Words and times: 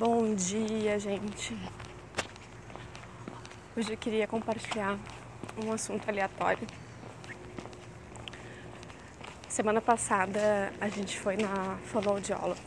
Bom 0.00 0.34
dia, 0.34 0.98
gente. 0.98 1.54
Hoje 3.76 3.92
eu 3.92 3.98
queria 3.98 4.26
compartilhar 4.26 4.98
um 5.62 5.70
assunto 5.70 6.08
aleatório. 6.08 6.66
Semana 9.46 9.78
passada 9.82 10.72
a 10.80 10.88
gente 10.88 11.20
foi 11.20 11.36
na 11.36 11.76
fonoaudióloga 11.84 12.58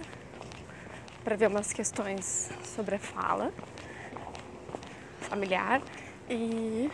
para 1.24 1.36
ver 1.36 1.48
umas 1.48 1.74
questões 1.74 2.52
sobre 2.64 2.98
a 2.98 3.00
fala 3.00 3.52
familiar 5.22 5.82
e 6.30 6.88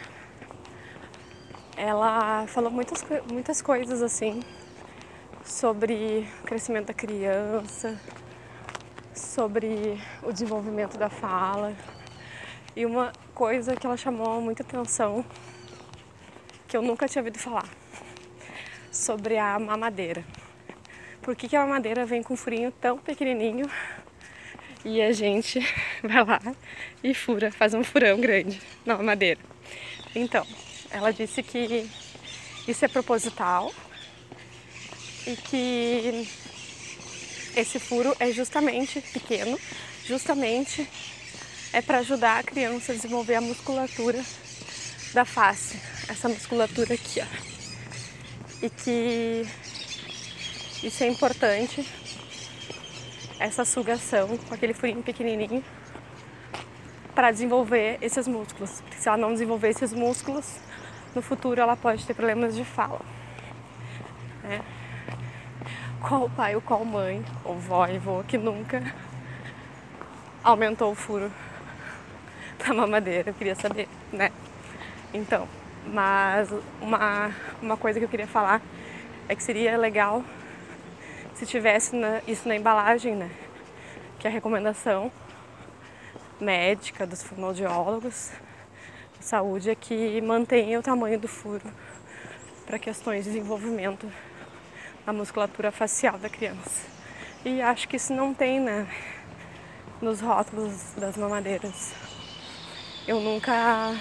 ela 1.75 2.47
falou 2.47 2.71
muitas, 2.71 3.05
muitas 3.29 3.61
coisas 3.61 4.01
assim 4.01 4.41
sobre 5.43 6.25
o 6.39 6.43
crescimento 6.45 6.87
da 6.87 6.93
criança, 6.93 7.99
sobre 9.19 9.99
o 10.23 10.31
desenvolvimento 10.31 10.97
da 10.97 11.09
fala. 11.09 11.75
E 12.75 12.85
uma 12.85 13.11
coisa 13.35 13.75
que 13.75 13.85
ela 13.85 13.97
chamou 13.97 14.41
muita 14.41 14.63
atenção, 14.63 15.25
que 16.67 16.77
eu 16.77 16.81
nunca 16.81 17.07
tinha 17.07 17.21
ouvido 17.21 17.37
falar, 17.37 17.67
sobre 18.91 19.37
a 19.37 19.59
mamadeira. 19.59 20.23
Por 21.21 21.35
que, 21.35 21.47
que 21.47 21.55
a 21.55 21.65
mamadeira 21.65 22.05
vem 22.05 22.23
com 22.23 22.33
um 22.33 22.37
furinho 22.37 22.71
tão 22.71 22.97
pequenininho 22.97 23.69
e 24.85 25.01
a 25.01 25.11
gente 25.11 25.59
vai 26.01 26.23
lá 26.23 26.39
e 27.03 27.13
fura, 27.13 27.51
faz 27.51 27.73
um 27.73 27.83
furão 27.83 28.19
grande 28.19 28.61
na 28.85 28.97
mamadeira? 28.97 29.41
Então, 30.15 30.45
ela 30.89 31.11
disse 31.11 31.43
que 31.43 31.89
isso 32.67 32.85
é 32.85 32.87
proposital 32.87 33.71
e 35.27 35.35
que 35.35 36.27
esse 37.55 37.79
furo 37.79 38.15
é 38.19 38.31
justamente 38.31 39.01
pequeno, 39.01 39.59
justamente 40.05 40.87
é 41.71 41.81
para 41.81 41.99
ajudar 41.99 42.39
a 42.39 42.43
criança 42.43 42.91
a 42.91 42.95
desenvolver 42.95 43.35
a 43.35 43.41
musculatura 43.41 44.23
da 45.13 45.25
face, 45.25 45.79
essa 46.07 46.27
musculatura 46.29 46.93
aqui, 46.93 47.21
ó. 47.21 48.65
E 48.65 48.69
que 48.69 49.47
isso 50.83 51.03
é 51.03 51.07
importante, 51.07 51.87
essa 53.39 53.63
sugação 53.63 54.37
com 54.37 54.53
aquele 54.53 54.73
furinho 54.73 55.01
pequenininho 55.01 55.63
para 57.15 57.31
desenvolver 57.31 57.97
esses 58.01 58.27
músculos. 58.27 58.81
Porque 58.81 58.97
se 58.97 59.07
ela 59.07 59.17
não 59.17 59.33
desenvolver 59.33 59.69
esses 59.69 59.93
músculos, 59.93 60.45
no 61.15 61.21
futuro 61.21 61.59
ela 61.59 61.75
pode 61.75 62.05
ter 62.05 62.13
problemas 62.13 62.55
de 62.55 62.63
fala. 62.63 63.01
Né? 64.43 64.61
Qual 65.99 66.29
pai 66.29 66.55
ou 66.55 66.61
qual 66.61 66.83
mãe, 66.85 67.23
ou 67.43 67.55
vó 67.55 67.87
e 67.87 67.97
vô 67.97 68.23
que 68.23 68.37
nunca 68.37 68.81
aumentou 70.43 70.91
o 70.91 70.95
furo 70.95 71.31
da 72.65 72.73
mamadeira, 72.73 73.29
eu 73.29 73.33
queria 73.33 73.55
saber, 73.55 73.87
né? 74.11 74.31
Então, 75.13 75.47
mas 75.85 76.49
uma, 76.81 77.31
uma 77.61 77.77
coisa 77.77 77.99
que 77.99 78.05
eu 78.05 78.09
queria 78.09 78.27
falar 78.27 78.61
é 79.27 79.35
que 79.35 79.43
seria 79.43 79.77
legal 79.77 80.23
se 81.35 81.45
tivesse 81.45 81.95
na, 81.95 82.21
isso 82.27 82.47
na 82.47 82.55
embalagem, 82.55 83.15
né? 83.15 83.29
Que 84.19 84.27
é 84.27 84.29
a 84.29 84.33
recomendação 84.33 85.11
médica 86.39 87.05
dos 87.05 87.21
fonoaudiólogos 87.23 88.31
de 89.19 89.25
saúde 89.25 89.69
é 89.69 89.75
que 89.75 90.21
mantenha 90.21 90.79
o 90.79 90.83
tamanho 90.83 91.19
do 91.19 91.27
furo 91.27 91.65
para 92.65 92.79
questões 92.79 93.25
de 93.25 93.31
desenvolvimento 93.31 94.09
a 95.05 95.13
musculatura 95.13 95.71
facial 95.71 96.17
da 96.17 96.29
criança. 96.29 96.87
E 97.45 97.61
acho 97.61 97.87
que 97.87 97.95
isso 97.95 98.13
não 98.13 98.33
tem 98.33 98.59
né, 98.59 98.87
nos 100.01 100.19
rótulos 100.19 100.93
das 100.97 101.17
mamadeiras. 101.17 101.93
Eu 103.07 103.19
nunca 103.19 103.95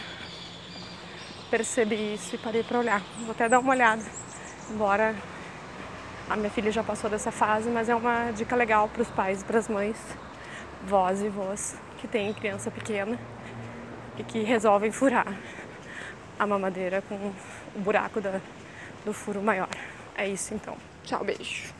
percebi 1.50 2.14
isso 2.14 2.34
e 2.34 2.38
parei 2.38 2.62
para 2.62 2.78
olhar. 2.78 3.03
Vou 3.20 3.31
até 3.31 3.48
dar 3.48 3.58
uma 3.58 3.72
olhada. 3.72 4.03
Embora 4.70 5.14
a 6.28 6.37
minha 6.37 6.50
filha 6.50 6.70
já 6.70 6.82
passou 6.82 7.08
dessa 7.08 7.31
fase, 7.31 7.70
mas 7.70 7.88
é 7.88 7.94
uma 7.94 8.31
dica 8.32 8.54
legal 8.54 8.88
para 8.88 9.03
os 9.03 9.08
pais 9.08 9.41
e 9.41 9.44
para 9.44 9.58
as 9.58 9.69
mães, 9.69 9.97
vós 10.84 11.22
e 11.22 11.28
vós, 11.28 11.76
que 11.98 12.06
têm 12.06 12.34
criança 12.34 12.70
pequena 12.70 13.19
e 14.19 14.25
que 14.25 14.42
resolvem 14.42 14.92
furar 14.92 15.26
a 16.38 16.47
mamadeira 16.47 17.03
com 17.08 17.32
o 17.75 17.78
buraco 17.81 18.20
da, 18.20 18.41
do 19.04 19.12
furo 19.12 19.41
maior. 19.41 19.69
É 20.19 20.27
isso 20.29 20.53
então. 20.53 20.77
Tchau, 21.05 21.25
beijo. 21.25 21.73